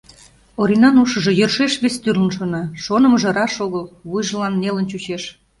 Оринан 0.61 0.95
ушыжо 1.03 1.31
йӧршеш 1.39 1.73
вес 1.81 1.95
тӱрлын 2.03 2.31
шона, 2.35 2.63
шонымыжо 2.83 3.29
раш 3.37 3.53
огыл, 3.65 3.85
вуйжылан 4.09 4.53
нелын 4.61 4.85
чучеш... 4.91 5.23